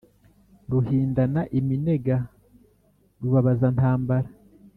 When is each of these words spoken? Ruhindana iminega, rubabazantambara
Ruhindana 0.71 1.41
iminega, 1.59 2.15
rubabazantambara 3.21 4.27